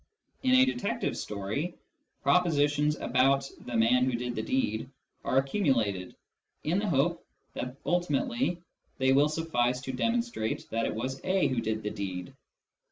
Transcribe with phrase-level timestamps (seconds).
[0.41, 1.75] In a detective story
[2.23, 4.89] propositions about" the man who did the deed"
[5.23, 6.15] are accumulated,
[6.63, 8.59] in the hope that ultimately
[8.97, 12.33] they will suffice to demonstrate that it was A who did the deed.